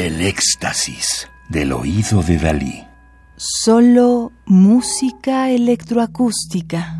[0.00, 2.82] El éxtasis del oído de Dalí.
[3.36, 6.96] Solo música electroacústica.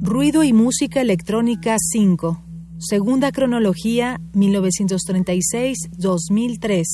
[0.00, 2.44] Ruido y música electrónica 5.
[2.78, 6.84] Segunda cronología 1936-2003.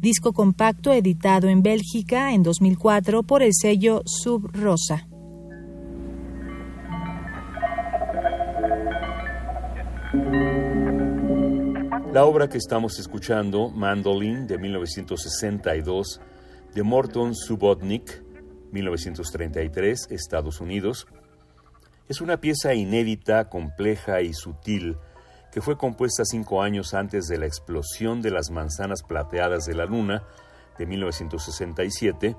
[0.00, 5.08] Disco compacto editado en Bélgica en 2004 por el sello Sub Rosa.
[12.12, 16.20] La obra que estamos escuchando, Mandolin, de 1962,
[16.74, 18.22] de Morton Subotnick,
[18.70, 21.06] 1933, Estados Unidos,
[22.08, 24.96] es una pieza inédita, compleja y sutil
[25.54, 29.84] que fue compuesta cinco años antes de la explosión de las manzanas plateadas de la
[29.84, 30.24] luna
[30.78, 32.34] de 1967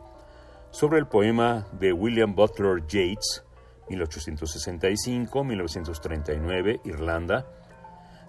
[0.69, 3.45] sobre el poema de William Butler Yeats,
[3.87, 7.47] 1865-1939, Irlanda,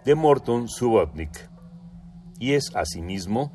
[0.07, 1.51] de Morton Subotnick,
[2.39, 3.53] y es asimismo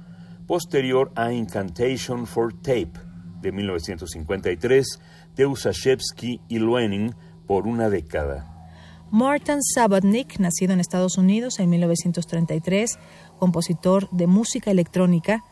[0.48, 2.92] posterior a Incantation for Tape,
[3.40, 5.00] de 1953,
[5.34, 7.16] de Usashevsky y Luening,
[7.48, 8.70] por una década.
[9.12, 13.00] Martin Sabotnik, nacido en Estados Unidos en 1933,
[13.40, 15.46] compositor de música electrónica,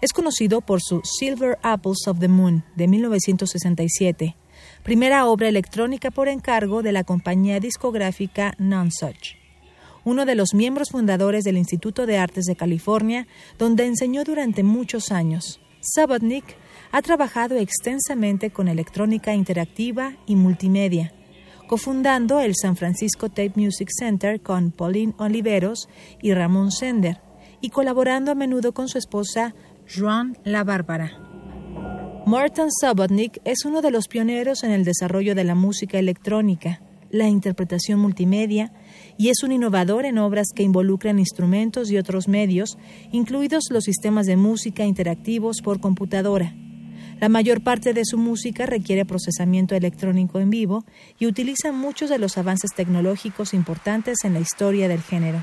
[0.00, 4.36] es conocido por su Silver Apples of the Moon de 1967,
[4.84, 9.43] primera obra electrónica por encargo de la compañía discográfica Nonsuch.
[10.04, 13.26] Uno de los miembros fundadores del Instituto de Artes de California,
[13.58, 15.60] donde enseñó durante muchos años.
[15.80, 16.44] Sabotnik
[16.92, 21.12] ha trabajado extensamente con electrónica interactiva y multimedia
[21.66, 25.88] cofundando el San Francisco Tape Music Center con Pauline Oliveros
[26.20, 27.20] y Ramón Sender,
[27.60, 29.54] y colaborando a menudo con su esposa
[29.92, 31.18] Joan La Bárbara.
[32.26, 36.80] Martin Subotnick es uno de los pioneros en el desarrollo de la música electrónica,
[37.14, 38.72] la interpretación multimedia,
[39.16, 42.76] y es un innovador en obras que involucran instrumentos y otros medios,
[43.12, 46.54] incluidos los sistemas de música interactivos por computadora
[47.20, 50.84] la mayor parte de su música requiere procesamiento electrónico en vivo
[51.18, 55.42] y utiliza muchos de los avances tecnológicos importantes en la historia del género.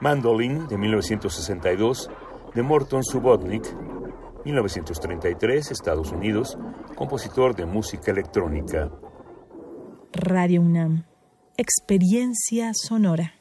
[0.00, 2.10] Mandolin de 1962
[2.54, 3.66] de Morton Subotnick
[4.44, 6.56] 1933, Estados Unidos,
[6.94, 8.90] compositor de música electrónica.
[10.12, 11.04] Radio UNAM,
[11.56, 13.37] experiencia sonora.